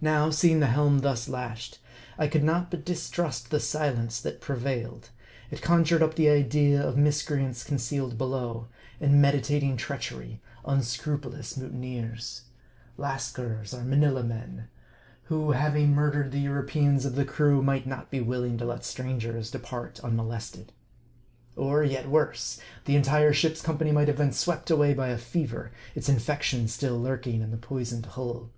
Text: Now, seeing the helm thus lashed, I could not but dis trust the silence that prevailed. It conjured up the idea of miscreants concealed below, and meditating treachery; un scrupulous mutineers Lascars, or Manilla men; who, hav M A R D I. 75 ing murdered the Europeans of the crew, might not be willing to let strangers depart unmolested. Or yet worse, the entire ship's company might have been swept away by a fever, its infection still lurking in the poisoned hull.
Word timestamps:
Now, 0.00 0.30
seeing 0.30 0.60
the 0.60 0.66
helm 0.68 1.00
thus 1.00 1.28
lashed, 1.28 1.78
I 2.16 2.26
could 2.26 2.42
not 2.42 2.70
but 2.70 2.86
dis 2.86 3.10
trust 3.10 3.50
the 3.50 3.60
silence 3.60 4.18
that 4.18 4.40
prevailed. 4.40 5.10
It 5.50 5.60
conjured 5.60 6.02
up 6.02 6.14
the 6.14 6.30
idea 6.30 6.82
of 6.82 6.96
miscreants 6.96 7.62
concealed 7.62 8.16
below, 8.16 8.68
and 8.98 9.20
meditating 9.20 9.76
treachery; 9.76 10.40
un 10.64 10.82
scrupulous 10.82 11.54
mutineers 11.58 12.44
Lascars, 12.96 13.74
or 13.74 13.84
Manilla 13.84 14.22
men; 14.24 14.68
who, 15.24 15.50
hav 15.50 15.76
M 15.76 15.82
A 15.82 15.82
R 15.82 15.82
D 15.82 15.82
I. 15.82 15.82
75 15.82 15.82
ing 15.82 15.94
murdered 16.24 16.32
the 16.32 16.38
Europeans 16.40 17.04
of 17.04 17.14
the 17.14 17.26
crew, 17.26 17.60
might 17.62 17.86
not 17.86 18.10
be 18.10 18.22
willing 18.22 18.56
to 18.56 18.64
let 18.64 18.86
strangers 18.86 19.50
depart 19.50 20.00
unmolested. 20.02 20.72
Or 21.56 21.84
yet 21.84 22.08
worse, 22.08 22.58
the 22.86 22.96
entire 22.96 23.34
ship's 23.34 23.60
company 23.60 23.92
might 23.92 24.08
have 24.08 24.16
been 24.16 24.32
swept 24.32 24.70
away 24.70 24.94
by 24.94 25.08
a 25.08 25.18
fever, 25.18 25.72
its 25.94 26.08
infection 26.08 26.68
still 26.68 26.98
lurking 26.98 27.42
in 27.42 27.50
the 27.50 27.58
poisoned 27.58 28.06
hull. 28.06 28.48